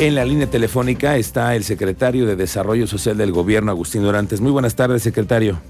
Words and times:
En 0.00 0.14
la 0.14 0.24
línea 0.24 0.46
telefónica 0.46 1.18
está 1.18 1.54
el 1.54 1.62
secretario 1.62 2.24
de 2.24 2.34
Desarrollo 2.34 2.86
Social 2.86 3.18
del 3.18 3.32
Gobierno, 3.32 3.70
Agustín 3.70 4.02
Durantes. 4.02 4.40
Muy 4.40 4.50
buenas 4.50 4.74
tardes, 4.74 5.02
secretario. 5.02 5.60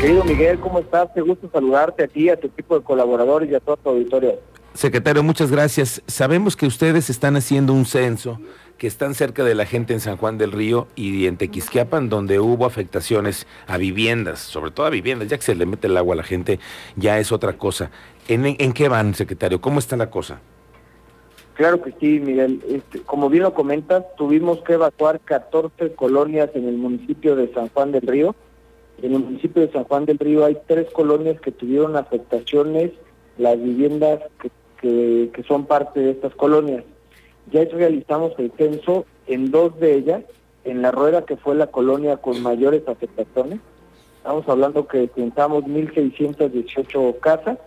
Querido 0.00 0.22
Miguel, 0.22 0.60
¿cómo 0.60 0.78
estás? 0.78 1.12
Te 1.12 1.20
gusto 1.20 1.50
saludarte 1.52 2.04
a 2.04 2.06
ti, 2.06 2.28
a 2.28 2.38
tu 2.38 2.46
equipo 2.46 2.78
de 2.78 2.84
colaboradores 2.84 3.50
y 3.50 3.56
a 3.56 3.58
toda 3.58 3.76
tu 3.76 3.88
auditorio. 3.88 4.38
Secretario, 4.72 5.24
muchas 5.24 5.50
gracias. 5.50 6.00
Sabemos 6.06 6.54
que 6.54 6.66
ustedes 6.66 7.10
están 7.10 7.34
haciendo 7.34 7.72
un 7.72 7.86
censo, 7.86 8.38
que 8.76 8.86
están 8.86 9.16
cerca 9.16 9.42
de 9.42 9.56
la 9.56 9.66
gente 9.66 9.94
en 9.94 9.98
San 9.98 10.16
Juan 10.16 10.38
del 10.38 10.52
Río 10.52 10.86
y 10.94 11.26
en 11.26 11.38
Tequisquiapan, 11.38 12.08
donde 12.08 12.38
hubo 12.38 12.66
afectaciones 12.66 13.48
a 13.66 13.78
viviendas, 13.78 14.38
sobre 14.38 14.70
todo 14.70 14.86
a 14.86 14.90
viviendas, 14.90 15.26
ya 15.26 15.38
que 15.38 15.42
se 15.42 15.56
le 15.56 15.66
mete 15.66 15.88
el 15.88 15.96
agua 15.96 16.14
a 16.14 16.18
la 16.18 16.22
gente, 16.22 16.60
ya 16.94 17.18
es 17.18 17.32
otra 17.32 17.54
cosa. 17.54 17.90
¿En, 18.28 18.46
en 18.46 18.72
qué 18.72 18.88
van, 18.88 19.16
secretario? 19.16 19.60
¿Cómo 19.60 19.80
está 19.80 19.96
la 19.96 20.08
cosa? 20.08 20.38
Claro 21.58 21.82
que 21.82 21.92
sí, 21.98 22.20
Miguel. 22.20 22.62
Este, 22.68 23.00
como 23.00 23.28
bien 23.28 23.42
lo 23.42 23.52
comentas, 23.52 24.04
tuvimos 24.16 24.60
que 24.60 24.74
evacuar 24.74 25.18
14 25.18 25.92
colonias 25.96 26.50
en 26.54 26.68
el 26.68 26.76
municipio 26.76 27.34
de 27.34 27.52
San 27.52 27.68
Juan 27.70 27.90
del 27.90 28.06
Río. 28.06 28.36
En 29.02 29.12
el 29.12 29.18
municipio 29.18 29.62
de 29.62 29.72
San 29.72 29.82
Juan 29.82 30.04
del 30.04 30.20
Río 30.20 30.44
hay 30.44 30.56
tres 30.68 30.88
colonias 30.92 31.40
que 31.40 31.50
tuvieron 31.50 31.96
afectaciones, 31.96 32.92
las 33.38 33.60
viviendas 33.60 34.20
que, 34.80 35.30
que, 35.32 35.42
son 35.48 35.66
parte 35.66 35.98
de 35.98 36.12
estas 36.12 36.32
colonias. 36.36 36.84
Ya 37.50 37.64
realizamos 37.64 38.34
el 38.38 38.52
censo 38.56 39.04
en 39.26 39.50
dos 39.50 39.80
de 39.80 39.96
ellas, 39.96 40.22
en 40.62 40.80
la 40.80 40.92
rueda 40.92 41.26
que 41.26 41.36
fue 41.36 41.56
la 41.56 41.66
colonia 41.66 42.18
con 42.18 42.40
mayores 42.40 42.86
afectaciones. 42.86 43.58
Estamos 44.18 44.48
hablando 44.48 44.86
que 44.86 45.08
pintamos 45.08 45.64
1.618 45.64 47.18
casas 47.18 47.58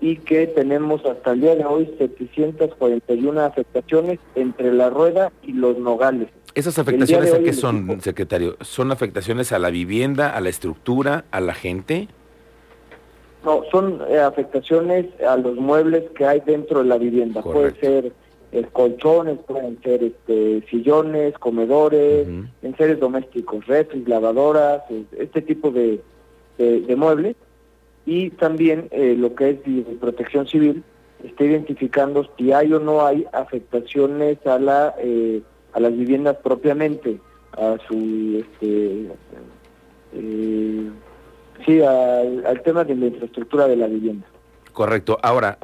y 0.00 0.16
que 0.16 0.46
tenemos 0.46 1.04
hasta 1.04 1.32
el 1.32 1.40
día 1.40 1.56
de 1.56 1.64
hoy 1.64 1.94
741 1.98 3.40
afectaciones 3.40 4.18
entre 4.34 4.72
la 4.72 4.90
rueda 4.90 5.32
y 5.42 5.52
los 5.52 5.78
nogales. 5.78 6.28
¿Esas 6.54 6.78
afectaciones 6.78 7.32
a 7.32 7.38
qué 7.40 7.52
son, 7.52 8.00
secretario? 8.00 8.56
¿Son 8.60 8.90
afectaciones 8.90 9.52
a 9.52 9.58
la 9.58 9.70
vivienda, 9.70 10.30
a 10.30 10.40
la 10.40 10.48
estructura, 10.48 11.24
a 11.30 11.40
la 11.40 11.54
gente? 11.54 12.08
No, 13.44 13.62
son 13.70 14.02
eh, 14.08 14.18
afectaciones 14.18 15.06
a 15.22 15.36
los 15.36 15.56
muebles 15.56 16.10
que 16.16 16.26
hay 16.26 16.40
dentro 16.40 16.80
de 16.80 16.86
la 16.86 16.98
vivienda. 16.98 17.42
Puede 17.42 17.78
ser 17.78 18.12
eh, 18.50 18.66
colchones, 18.72 19.38
pueden 19.46 19.80
ser 19.82 20.02
este, 20.02 20.64
sillones, 20.68 21.38
comedores, 21.38 22.26
en 22.26 22.76
seres 22.76 22.98
domésticos, 22.98 23.66
refris, 23.66 24.08
lavadoras, 24.08 24.82
este 25.16 25.42
tipo 25.42 25.70
de, 25.70 26.00
de 26.58 26.96
muebles 26.96 27.36
y 28.08 28.30
también 28.30 28.88
eh, 28.90 29.14
lo 29.18 29.34
que 29.34 29.50
es 29.50 29.58
protección 30.00 30.46
civil 30.46 30.82
está 31.22 31.44
identificando 31.44 32.26
si 32.38 32.52
hay 32.52 32.72
o 32.72 32.80
no 32.80 33.04
hay 33.04 33.26
afectaciones 33.34 34.38
a 34.46 34.58
la 34.58 34.94
eh, 34.98 35.42
a 35.74 35.80
las 35.80 35.94
viviendas 35.94 36.38
propiamente 36.42 37.18
a 37.52 37.76
su 37.86 38.42
este 38.42 39.08
eh, 40.14 40.90
sí 41.66 41.82
al, 41.82 42.62
tema 42.64 42.82
de 42.84 42.94
la 42.94 43.06
infraestructura 43.08 43.68
de 43.68 43.76
la 43.76 43.88
vivienda. 43.88 44.26
Correcto. 44.72 45.18
Ahora 45.20 45.58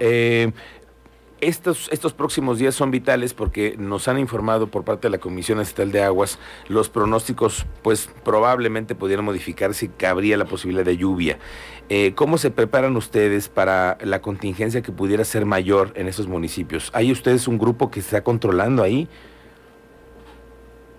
estos, 1.44 1.88
estos 1.92 2.12
próximos 2.12 2.58
días 2.58 2.74
son 2.74 2.90
vitales 2.90 3.34
porque 3.34 3.76
nos 3.78 4.08
han 4.08 4.18
informado 4.18 4.68
por 4.68 4.84
parte 4.84 5.08
de 5.08 5.10
la 5.10 5.18
Comisión 5.18 5.60
Estatal 5.60 5.92
de 5.92 6.02
Aguas 6.02 6.38
los 6.68 6.88
pronósticos, 6.88 7.66
pues 7.82 8.10
probablemente 8.24 8.94
pudieran 8.94 9.24
modificarse 9.24 9.86
y 9.86 9.88
cabría 9.88 10.36
la 10.36 10.46
posibilidad 10.46 10.84
de 10.84 10.96
lluvia. 10.96 11.38
Eh, 11.88 12.12
¿Cómo 12.14 12.38
se 12.38 12.50
preparan 12.50 12.96
ustedes 12.96 13.48
para 13.48 13.98
la 14.02 14.22
contingencia 14.22 14.82
que 14.82 14.92
pudiera 14.92 15.24
ser 15.24 15.44
mayor 15.44 15.92
en 15.96 16.08
esos 16.08 16.26
municipios? 16.26 16.90
¿Hay 16.94 17.12
ustedes 17.12 17.46
un 17.46 17.58
grupo 17.58 17.90
que 17.90 18.00
está 18.00 18.24
controlando 18.24 18.82
ahí? 18.82 19.06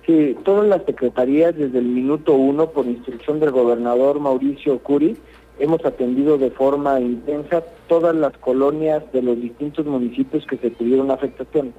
Sí, 0.05 0.37
todas 0.45 0.67
las 0.67 0.85
secretarías 0.85 1.55
desde 1.57 1.79
el 1.79 1.85
minuto 1.85 2.33
uno, 2.33 2.69
por 2.69 2.85
instrucción 2.85 3.39
del 3.39 3.49
gobernador 3.49 4.19
Mauricio 4.19 4.77
Curi, 4.77 5.17
hemos 5.59 5.83
atendido 5.85 6.37
de 6.37 6.51
forma 6.51 6.99
intensa 6.99 7.63
todas 7.87 8.15
las 8.15 8.37
colonias 8.37 9.03
de 9.13 9.21
los 9.21 9.39
distintos 9.39 9.85
municipios 9.85 10.45
que 10.45 10.57
se 10.57 10.71
tuvieron 10.71 11.11
afectación. 11.11 11.73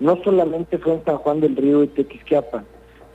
No 0.00 0.18
solamente 0.24 0.78
fue 0.78 0.94
en 0.94 1.04
San 1.04 1.18
Juan 1.18 1.40
del 1.40 1.56
Río 1.56 1.82
y 1.82 1.88
Tequisquiapan, 1.88 2.64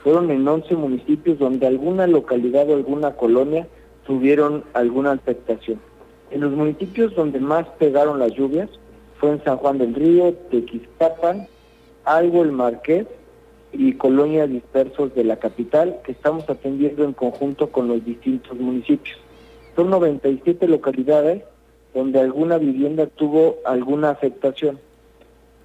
fueron 0.02 0.30
en 0.30 0.46
11 0.46 0.76
municipios 0.76 1.38
donde 1.38 1.66
alguna 1.66 2.06
localidad 2.06 2.70
o 2.70 2.74
alguna 2.74 3.16
colonia 3.16 3.66
tuvieron 4.06 4.64
alguna 4.72 5.12
afectación. 5.12 5.80
En 6.30 6.40
los 6.40 6.52
municipios 6.52 7.14
donde 7.14 7.40
más 7.40 7.66
pegaron 7.78 8.18
las 8.18 8.32
lluvias 8.32 8.70
fue 9.18 9.32
en 9.32 9.42
San 9.44 9.56
Juan 9.56 9.78
del 9.78 9.94
Río, 9.94 10.32
Tequisquiapan, 10.50 11.48
Algo 12.04 12.42
el 12.42 12.52
Marqués 12.52 13.06
y 13.72 13.94
colonias 13.94 14.48
dispersos 14.48 15.12
de 15.14 15.24
la 15.24 15.36
capital 15.36 15.98
que 16.04 16.12
estamos 16.12 16.48
atendiendo 16.48 17.02
en 17.02 17.12
conjunto 17.12 17.72
con 17.72 17.88
los 17.88 18.04
distintos 18.04 18.56
municipios. 18.58 19.18
Son 19.76 19.90
97 19.90 20.66
localidades 20.68 21.42
donde 21.94 22.18
alguna 22.20 22.58
vivienda 22.58 23.06
tuvo 23.06 23.56
alguna 23.64 24.10
afectación. 24.10 24.78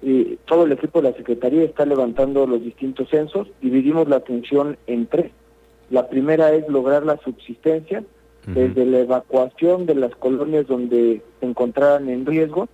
y 0.04 0.36
todo 0.46 0.64
el 0.64 0.72
equipo 0.72 1.00
de 1.00 1.10
la 1.10 1.16
Secretaría 1.16 1.62
está 1.62 1.86
levantando 1.86 2.44
los 2.44 2.60
distintos 2.60 3.08
censos, 3.08 3.46
dividimos 3.60 4.08
la 4.08 4.16
atención 4.16 4.76
en 4.88 5.06
tres. 5.06 5.30
La 5.90 6.08
primera 6.08 6.52
es 6.52 6.68
lograr 6.68 7.04
la 7.04 7.18
subsistencia, 7.18 8.02
desde 8.46 8.84
la 8.84 8.98
evacuación 8.98 9.86
de 9.86 9.94
las 9.94 10.16
colonias 10.16 10.66
donde 10.66 11.22
se 11.38 11.46
encontraran 11.46 12.08
en 12.08 12.26
riesgo, 12.26 12.68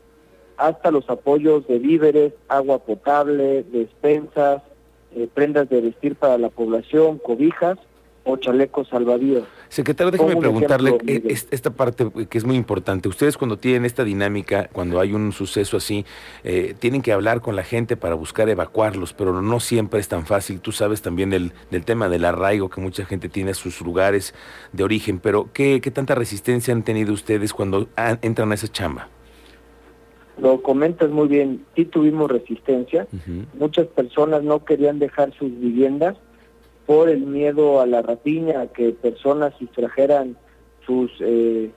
hasta 0.56 0.90
los 0.90 1.10
apoyos 1.10 1.66
de 1.68 1.78
víveres, 1.78 2.32
agua 2.48 2.78
potable, 2.78 3.62
despensas, 3.64 4.62
eh, 5.14 5.28
prendas 5.32 5.68
de 5.68 5.82
vestir 5.82 6.16
para 6.16 6.38
la 6.38 6.48
población, 6.48 7.18
cobijas, 7.18 7.78
o 8.28 8.36
chalecos 8.36 8.88
salvavidas. 8.88 9.44
Secretario, 9.70 10.10
déjeme 10.10 10.36
preguntarle 10.36 10.98
eh, 11.06 11.34
esta 11.50 11.70
parte 11.70 12.10
que 12.28 12.36
es 12.36 12.44
muy 12.44 12.56
importante. 12.56 13.08
Ustedes 13.08 13.38
cuando 13.38 13.56
tienen 13.56 13.86
esta 13.86 14.04
dinámica, 14.04 14.68
cuando 14.70 15.00
hay 15.00 15.14
un 15.14 15.32
suceso 15.32 15.78
así, 15.78 16.04
eh, 16.44 16.74
tienen 16.78 17.00
que 17.00 17.12
hablar 17.12 17.40
con 17.40 17.56
la 17.56 17.62
gente 17.62 17.96
para 17.96 18.14
buscar 18.14 18.50
evacuarlos, 18.50 19.14
pero 19.14 19.40
no 19.40 19.60
siempre 19.60 19.98
es 19.98 20.08
tan 20.08 20.26
fácil. 20.26 20.60
Tú 20.60 20.72
sabes 20.72 21.00
también 21.00 21.30
del, 21.30 21.52
del 21.70 21.86
tema 21.86 22.10
del 22.10 22.26
arraigo 22.26 22.68
que 22.68 22.82
mucha 22.82 23.06
gente 23.06 23.30
tiene 23.30 23.52
a 23.52 23.54
sus 23.54 23.80
lugares 23.80 24.34
de 24.72 24.84
origen, 24.84 25.20
pero 25.20 25.48
¿qué, 25.54 25.80
qué 25.80 25.90
tanta 25.90 26.14
resistencia 26.14 26.74
han 26.74 26.82
tenido 26.82 27.14
ustedes 27.14 27.54
cuando 27.54 27.88
entran 28.20 28.52
a 28.52 28.54
esa 28.54 28.68
chamba? 28.68 29.08
Lo 30.36 30.62
comentas 30.62 31.10
muy 31.10 31.28
bien, 31.28 31.64
sí 31.74 31.84
tuvimos 31.84 32.30
resistencia, 32.30 33.08
muchas 33.54 33.88
personas 33.88 34.44
no 34.44 34.64
querían 34.64 35.00
dejar 35.00 35.32
sus 35.32 35.50
viviendas 35.58 36.16
por 36.88 37.10
el 37.10 37.26
miedo 37.26 37.82
a 37.82 37.86
la 37.86 38.00
rapiña, 38.00 38.62
a 38.62 38.66
que 38.68 38.92
personas 38.92 39.52
sustrajeran 39.58 40.38
sus 40.86 41.10
eh, 41.20 41.70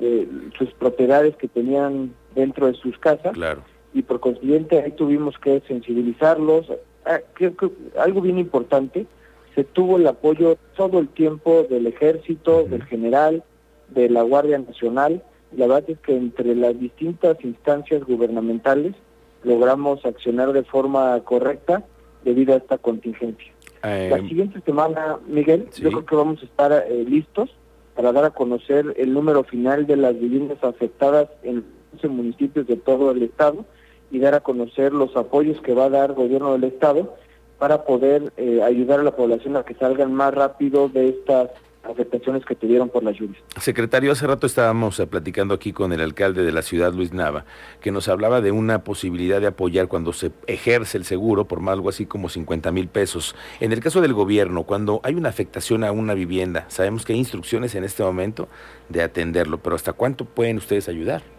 eh, 0.00 0.28
sus 0.58 0.72
propiedades 0.72 1.36
que 1.36 1.46
tenían 1.46 2.12
dentro 2.34 2.66
de 2.66 2.74
sus 2.74 2.98
casas. 2.98 3.34
Claro. 3.34 3.62
Y 3.94 4.02
por 4.02 4.18
consiguiente 4.18 4.82
ahí 4.82 4.90
tuvimos 4.90 5.38
que 5.38 5.62
sensibilizarlos. 5.68 6.66
Ah, 7.04 7.20
creo 7.34 7.56
que 7.56 7.70
algo 7.96 8.20
bien 8.20 8.40
importante, 8.40 9.06
se 9.54 9.62
tuvo 9.62 9.98
el 9.98 10.06
apoyo 10.08 10.58
todo 10.76 10.98
el 10.98 11.10
tiempo 11.10 11.62
del 11.70 11.86
ejército, 11.86 12.64
del 12.64 12.82
general, 12.82 13.44
de 13.90 14.10
la 14.10 14.22
Guardia 14.22 14.58
Nacional. 14.58 15.22
La 15.56 15.68
verdad 15.68 15.90
es 15.90 16.00
que 16.00 16.16
entre 16.16 16.56
las 16.56 16.76
distintas 16.76 17.36
instancias 17.44 18.02
gubernamentales 18.02 18.96
logramos 19.44 20.04
accionar 20.04 20.52
de 20.52 20.64
forma 20.64 21.20
correcta 21.20 21.84
debido 22.24 22.52
a 22.52 22.56
esta 22.56 22.78
contingencia 22.78 23.55
la 23.82 24.16
em, 24.18 24.28
siguiente 24.28 24.60
semana, 24.62 25.18
Miguel, 25.26 25.68
yo 25.76 25.90
creo 25.90 26.06
que 26.06 26.16
vamos 26.16 26.42
a 26.42 26.46
estar 26.46 26.72
eh, 26.72 27.04
listos 27.08 27.50
para 27.94 28.12
dar 28.12 28.24
a 28.24 28.30
conocer 28.30 28.94
el 28.96 29.12
número 29.12 29.44
final 29.44 29.86
de 29.86 29.96
las 29.96 30.18
viviendas 30.18 30.62
afectadas 30.62 31.28
en 31.42 31.64
11 31.94 32.08
municipios 32.08 32.66
de 32.66 32.76
todo 32.76 33.10
el 33.10 33.22
estado 33.22 33.64
y 34.10 34.18
dar 34.18 34.34
a 34.34 34.40
conocer 34.40 34.92
los 34.92 35.16
apoyos 35.16 35.60
que 35.62 35.74
va 35.74 35.86
a 35.86 35.90
dar 35.90 36.10
el 36.10 36.16
gobierno 36.16 36.52
del 36.52 36.64
estado 36.64 37.14
para 37.58 37.84
poder 37.84 38.32
eh, 38.36 38.62
ayudar 38.62 39.00
a 39.00 39.02
la 39.02 39.16
población 39.16 39.56
a 39.56 39.64
que 39.64 39.74
salgan 39.74 40.12
más 40.12 40.34
rápido 40.34 40.88
de 40.88 41.08
estas 41.08 41.50
afectaciones 41.88 42.44
que 42.44 42.54
tuvieron 42.54 42.88
por 42.88 43.02
las 43.02 43.16
lluvias. 43.18 43.42
Secretario, 43.60 44.12
hace 44.12 44.26
rato 44.26 44.46
estábamos 44.46 44.98
eh, 45.00 45.06
platicando 45.06 45.54
aquí 45.54 45.72
con 45.72 45.92
el 45.92 46.00
alcalde 46.00 46.42
de 46.42 46.52
la 46.52 46.62
ciudad, 46.62 46.92
Luis 46.92 47.12
Nava, 47.12 47.44
que 47.80 47.90
nos 47.90 48.08
hablaba 48.08 48.40
de 48.40 48.52
una 48.52 48.84
posibilidad 48.84 49.40
de 49.40 49.48
apoyar 49.48 49.88
cuando 49.88 50.12
se 50.12 50.30
ejerce 50.46 50.98
el 50.98 51.04
seguro 51.04 51.46
por 51.46 51.66
algo 51.68 51.88
así 51.88 52.06
como 52.06 52.28
50 52.28 52.70
mil 52.72 52.88
pesos. 52.88 53.34
En 53.60 53.72
el 53.72 53.80
caso 53.80 54.00
del 54.00 54.14
gobierno, 54.14 54.64
cuando 54.64 55.00
hay 55.02 55.14
una 55.14 55.28
afectación 55.28 55.84
a 55.84 55.92
una 55.92 56.14
vivienda, 56.14 56.66
sabemos 56.68 57.04
que 57.04 57.12
hay 57.12 57.18
instrucciones 57.18 57.74
en 57.74 57.84
este 57.84 58.02
momento 58.02 58.48
de 58.88 59.02
atenderlo, 59.02 59.58
pero 59.58 59.76
¿hasta 59.76 59.92
cuánto 59.92 60.24
pueden 60.24 60.58
ustedes 60.58 60.88
ayudar? 60.88 61.35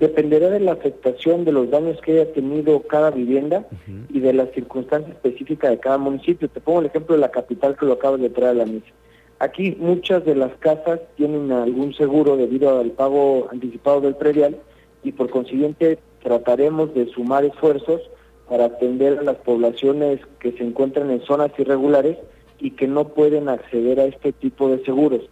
Dependerá 0.00 0.48
de 0.48 0.60
la 0.60 0.72
afectación 0.72 1.44
de 1.44 1.52
los 1.52 1.70
daños 1.70 2.00
que 2.00 2.12
haya 2.12 2.32
tenido 2.32 2.80
cada 2.82 3.10
vivienda 3.10 3.66
y 4.08 4.20
de 4.20 4.32
las 4.32 4.50
circunstancias 4.52 5.12
específicas 5.12 5.70
de 5.70 5.78
cada 5.78 5.98
municipio. 5.98 6.48
Te 6.48 6.60
pongo 6.60 6.80
el 6.80 6.86
ejemplo 6.86 7.14
de 7.14 7.20
la 7.20 7.30
capital 7.30 7.76
que 7.76 7.86
lo 7.86 7.92
acabas 7.92 8.20
de 8.20 8.30
traer 8.30 8.52
a 8.52 8.54
la 8.54 8.66
mesa. 8.66 8.86
Aquí 9.38 9.76
muchas 9.78 10.24
de 10.24 10.34
las 10.34 10.52
casas 10.56 11.00
tienen 11.16 11.52
algún 11.52 11.94
seguro 11.94 12.36
debido 12.36 12.78
al 12.78 12.90
pago 12.90 13.48
anticipado 13.52 14.00
del 14.00 14.16
predial 14.16 14.56
y 15.02 15.12
por 15.12 15.30
consiguiente 15.30 15.98
trataremos 16.22 16.94
de 16.94 17.06
sumar 17.06 17.44
esfuerzos 17.44 18.00
para 18.48 18.66
atender 18.66 19.18
a 19.18 19.22
las 19.22 19.36
poblaciones 19.36 20.20
que 20.40 20.52
se 20.52 20.64
encuentran 20.64 21.10
en 21.10 21.22
zonas 21.22 21.52
irregulares 21.58 22.18
y 22.58 22.72
que 22.72 22.86
no 22.86 23.08
pueden 23.08 23.48
acceder 23.48 24.00
a 24.00 24.06
este 24.06 24.32
tipo 24.32 24.68
de 24.68 24.84
seguros. 24.84 25.22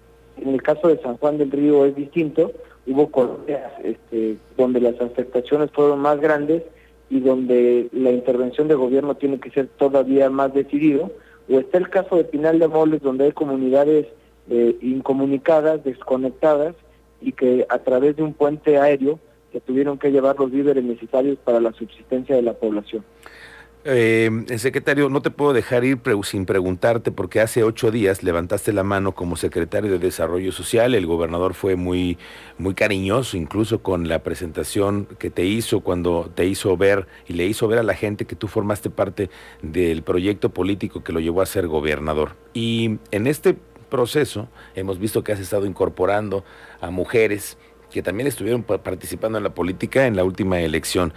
En 0.41 0.55
el 0.55 0.62
caso 0.62 0.88
de 0.88 0.99
San 1.00 1.17
Juan 1.17 1.37
del 1.37 1.50
Río 1.50 1.85
es 1.85 1.97
distinto, 1.97 2.53
hubo 2.88 3.11
colonias 3.11 3.73
este, 3.85 4.37
donde 4.56 4.81
las 4.81 5.00
afectaciones 5.00 5.70
fueron 5.70 6.00
más 6.00 6.20
grandes 6.20 6.62
y 7.11 7.20
donde 7.20 7.88
la 7.93 8.11
intervención 8.11 8.69
de 8.69 8.75
gobierno 8.75 9.14
tiene 9.14 9.38
que 9.38 9.50
ser 9.50 9.67
todavía 9.67 10.29
más 10.31 10.52
decidido, 10.52 11.11
o 11.50 11.58
está 11.58 11.79
el 11.79 11.88
caso 11.88 12.17
de 12.17 12.25
Pinal 12.25 12.58
de 12.58 12.69
Moles, 12.69 13.00
donde 13.00 13.25
hay 13.25 13.32
comunidades 13.32 14.06
eh, 14.50 14.76
incomunicadas, 14.82 15.82
desconectadas, 15.85 16.75
y 17.20 17.32
que 17.32 17.67
a 17.69 17.79
través 17.79 18.17
de 18.17 18.23
un 18.23 18.35
puente 18.35 18.79
aéreo 18.79 19.19
que 19.52 19.61
tuvieron 19.61 19.99
que 19.99 20.12
llevar 20.12 20.38
los 20.38 20.50
víveres 20.50 20.84
necesarios 20.84 21.38
para 21.43 21.61
la 21.61 21.73
subsistencia 21.73 22.37
de 22.37 22.43
la 22.43 22.52
población. 22.52 23.05
Eh, 23.90 24.31
secretario, 24.58 25.08
no 25.08 25.23
te 25.23 25.31
puedo 25.31 25.55
dejar 25.55 25.82
ir 25.82 25.99
sin 26.23 26.44
preguntarte 26.44 27.11
porque 27.11 27.40
hace 27.40 27.64
ocho 27.64 27.90
días 27.90 28.23
levantaste 28.23 28.75
la 28.75 28.82
mano 28.82 29.12
como 29.12 29.35
secretario 29.37 29.90
de 29.90 29.99
Desarrollo 29.99 30.52
Social. 30.52 30.94
El 30.94 31.06
gobernador 31.06 31.55
fue 31.55 31.75
muy, 31.75 32.19
muy 32.58 32.75
cariñoso, 32.75 33.38
incluso 33.38 33.82
con 33.82 34.06
la 34.06 34.23
presentación 34.23 35.06
que 35.19 35.31
te 35.31 35.46
hizo 35.46 35.81
cuando 35.81 36.31
te 36.35 36.44
hizo 36.44 36.76
ver 36.76 37.06
y 37.29 37.32
le 37.32 37.46
hizo 37.46 37.67
ver 37.67 37.79
a 37.79 37.82
la 37.82 37.94
gente 37.94 38.26
que 38.26 38.37
tú 38.37 38.46
formaste 38.46 38.90
parte 38.90 39.31
del 39.62 40.02
proyecto 40.02 40.50
político 40.50 41.02
que 41.02 41.14
lo 41.14 41.20
llevó 41.20 41.41
a 41.41 41.46
ser 41.46 41.67
gobernador. 41.67 42.37
Y 42.52 42.99
en 43.11 43.26
este 43.26 43.56
proceso 43.88 44.49
hemos 44.75 44.99
visto 44.99 45.25
que 45.25 45.32
has 45.32 45.41
estado 45.41 45.64
incorporando 45.64 46.44
a 46.82 46.91
mujeres 46.91 47.56
que 47.90 48.02
también 48.02 48.26
estuvieron 48.26 48.62
participando 48.62 49.38
en 49.38 49.44
la 49.44 49.55
política 49.55 50.06
en 50.06 50.17
la 50.17 50.25
última 50.25 50.61
elección. 50.61 51.12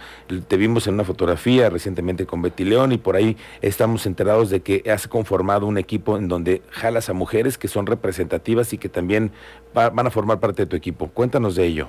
Te 0.48 0.56
vimos 0.56 0.86
en 0.86 0.94
una 0.94 1.04
fotografía 1.04 1.68
recientemente 1.70 2.26
con 2.26 2.42
Betty 2.42 2.64
León 2.64 2.92
y 2.92 2.98
por 2.98 3.16
ahí 3.16 3.36
estamos 3.60 4.06
enterados 4.06 4.50
de 4.50 4.60
que 4.60 4.82
has 4.90 5.08
conformado 5.08 5.66
un 5.66 5.78
equipo 5.78 6.16
en 6.16 6.28
donde 6.28 6.62
jalas 6.70 7.08
a 7.10 7.12
mujeres 7.12 7.58
que 7.58 7.68
son 7.68 7.86
representativas 7.86 8.72
y 8.72 8.78
que 8.78 8.88
también 8.88 9.32
van 9.74 10.06
a 10.06 10.10
formar 10.10 10.40
parte 10.40 10.62
de 10.62 10.66
tu 10.66 10.76
equipo. 10.76 11.08
Cuéntanos 11.08 11.54
de 11.54 11.66
ello. 11.66 11.88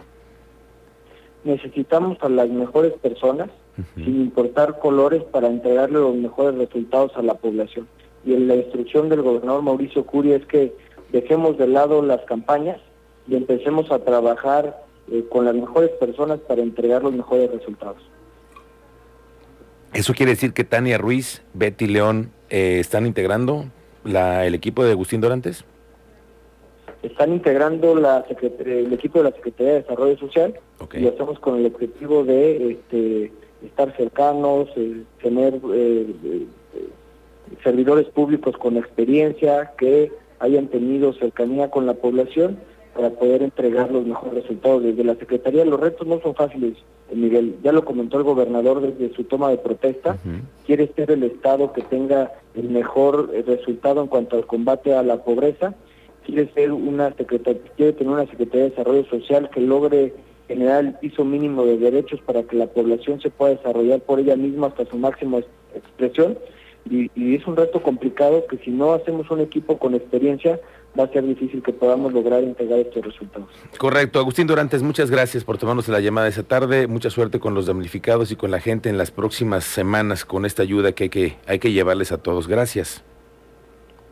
Necesitamos 1.43 2.17
a 2.21 2.29
las 2.29 2.49
mejores 2.49 2.93
personas, 2.93 3.49
sin 3.95 4.21
importar 4.21 4.79
colores, 4.79 5.23
para 5.23 5.47
entregarle 5.47 5.99
los 5.99 6.15
mejores 6.15 6.57
resultados 6.57 7.11
a 7.15 7.21
la 7.21 7.33
población. 7.33 7.87
Y 8.25 8.37
la 8.37 8.55
instrucción 8.55 9.09
del 9.09 9.21
gobernador 9.21 9.61
Mauricio 9.61 10.05
Curia 10.05 10.37
es 10.37 10.45
que 10.45 10.73
dejemos 11.11 11.57
de 11.57 11.67
lado 11.67 12.01
las 12.01 12.21
campañas 12.21 12.79
y 13.27 13.35
empecemos 13.35 13.91
a 13.91 13.99
trabajar 13.99 14.83
eh, 15.11 15.25
con 15.29 15.45
las 15.45 15.55
mejores 15.55 15.91
personas 15.91 16.39
para 16.39 16.61
entregar 16.61 17.03
los 17.03 17.13
mejores 17.13 17.51
resultados. 17.51 18.01
¿Eso 19.93 20.13
quiere 20.13 20.31
decir 20.31 20.53
que 20.53 20.63
Tania 20.63 20.97
Ruiz, 20.97 21.43
Betty 21.53 21.87
León 21.87 22.31
eh, 22.49 22.79
están 22.79 23.05
integrando 23.05 23.65
la, 24.03 24.45
el 24.45 24.55
equipo 24.55 24.83
de 24.83 24.91
Agustín 24.91 25.21
Dorantes? 25.21 25.65
Están 27.03 27.33
integrando 27.33 27.95
la 27.95 28.25
el 28.65 28.93
equipo 28.93 29.19
de 29.19 29.25
la 29.29 29.35
Secretaría 29.35 29.73
de 29.73 29.81
Desarrollo 29.81 30.17
Social 30.17 30.57
y 30.93 31.05
hacemos 31.05 31.37
con 31.39 31.59
el 31.59 31.65
objetivo 31.65 32.23
de 32.23 32.71
este, 32.71 33.31
estar 33.61 33.95
cercanos, 33.97 34.69
eh, 34.77 35.03
tener 35.21 35.59
servidores 37.61 38.07
públicos 38.07 38.57
con 38.57 38.77
experiencia 38.77 39.73
que 39.77 40.11
hayan 40.39 40.67
tenido 40.67 41.13
cercanía 41.13 41.69
con 41.69 41.85
la 41.85 41.93
población 41.93 42.57
para 42.95 43.09
poder 43.09 43.41
entregar 43.43 43.91
los 43.91 44.05
mejores 44.05 44.43
resultados. 44.43 44.83
Desde 44.83 45.03
la 45.03 45.15
Secretaría 45.15 45.65
los 45.65 45.79
retos 45.79 46.07
no 46.07 46.19
son 46.21 46.35
fáciles, 46.35 46.77
Miguel. 47.11 47.55
Ya 47.63 47.71
lo 47.71 47.83
comentó 47.83 48.17
el 48.17 48.23
gobernador 48.23 48.81
desde 48.81 49.15
su 49.15 49.23
toma 49.23 49.49
de 49.49 49.57
protesta. 49.57 50.17
Quiere 50.65 50.91
ser 50.95 51.11
el 51.11 51.23
Estado 51.23 51.73
que 51.73 51.81
tenga 51.81 52.31
el 52.55 52.69
mejor 52.69 53.31
eh, 53.33 53.43
resultado 53.45 54.01
en 54.01 54.07
cuanto 54.07 54.35
al 54.35 54.45
combate 54.45 54.93
a 54.93 55.03
la 55.03 55.23
pobreza. 55.23 55.73
Quiere 56.25 56.47
ser 56.53 56.71
una 56.71 57.13
secretaría, 57.13 57.61
quiere 57.75 57.93
tener 57.93 58.13
una 58.13 58.27
Secretaría 58.27 58.63
de 58.63 58.69
Desarrollo 58.69 59.05
Social 59.05 59.49
que 59.49 59.59
logre 59.59 60.13
generar 60.47 60.85
el 60.85 60.93
piso 60.95 61.25
mínimo 61.25 61.65
de 61.65 61.77
derechos 61.77 62.21
para 62.21 62.43
que 62.43 62.55
la 62.55 62.67
población 62.67 63.19
se 63.21 63.29
pueda 63.29 63.55
desarrollar 63.55 64.01
por 64.01 64.19
ella 64.19 64.35
misma 64.35 64.67
hasta 64.67 64.85
su 64.85 64.97
máxima 64.97 65.39
expresión. 65.75 66.37
Y, 66.89 67.09
y 67.15 67.35
es 67.35 67.47
un 67.47 67.55
reto 67.55 67.81
complicado 67.81 68.45
que 68.45 68.57
si 68.57 68.69
no 68.69 68.93
hacemos 68.93 69.31
un 69.31 69.39
equipo 69.39 69.77
con 69.77 69.95
experiencia, 69.95 70.59
va 70.97 71.05
a 71.05 71.07
ser 71.07 71.25
difícil 71.25 71.63
que 71.63 71.73
podamos 71.73 72.13
lograr 72.13 72.43
entregar 72.43 72.79
estos 72.79 73.03
resultados. 73.03 73.47
Correcto. 73.77 74.19
Agustín 74.19 74.47
Durantes, 74.47 74.83
muchas 74.83 75.09
gracias 75.09 75.43
por 75.43 75.57
tomarnos 75.57 75.87
la 75.87 75.99
llamada 75.99 76.27
esa 76.27 76.43
tarde. 76.43 76.87
Mucha 76.87 77.09
suerte 77.09 77.39
con 77.39 77.55
los 77.55 77.65
damnificados 77.65 78.31
y 78.31 78.35
con 78.35 78.51
la 78.51 78.59
gente 78.59 78.89
en 78.89 78.97
las 78.97 79.11
próximas 79.11 79.63
semanas 79.63 80.25
con 80.25 80.45
esta 80.45 80.61
ayuda 80.63 80.91
que 80.91 81.05
hay 81.05 81.09
que, 81.09 81.37
hay 81.47 81.59
que 81.59 81.71
llevarles 81.71 82.11
a 82.11 82.17
todos. 82.17 82.47
Gracias. 82.47 83.03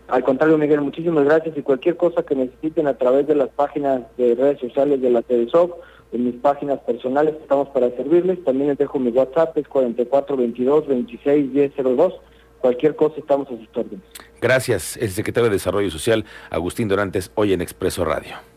Al 0.07 0.23
contrario, 0.23 0.57
Miguel, 0.57 0.81
muchísimas 0.81 1.23
gracias 1.23 1.57
y 1.57 1.61
cualquier 1.61 1.95
cosa 1.95 2.23
que 2.23 2.35
necesiten 2.35 2.87
a 2.87 2.97
través 2.97 3.27
de 3.27 3.35
las 3.35 3.47
páginas 3.49 4.01
de 4.17 4.35
redes 4.35 4.59
sociales 4.59 5.01
de 5.01 5.09
la 5.09 5.21
TEDESOC, 5.21 5.73
en 6.11 6.25
mis 6.25 6.35
páginas 6.35 6.79
personales 6.79 7.35
estamos 7.41 7.69
para 7.69 7.89
servirles. 7.91 8.43
También 8.43 8.67
les 8.69 8.77
dejo 8.77 8.99
mi 8.99 9.11
WhatsApp, 9.11 9.57
es 9.57 9.67
4422 9.67 10.87
26 10.87 11.53
1002. 11.53 12.13
Cualquier 12.59 12.95
cosa 12.95 13.15
estamos 13.17 13.47
a 13.47 13.51
sus 13.51 13.69
órdenes. 13.73 14.03
Gracias, 14.41 14.97
el 14.97 15.11
secretario 15.11 15.49
de 15.49 15.55
Desarrollo 15.55 15.91
Social, 15.91 16.25
Agustín 16.49 16.87
Dorantes, 16.87 17.31
hoy 17.35 17.53
en 17.53 17.61
Expreso 17.61 18.03
Radio. 18.03 18.50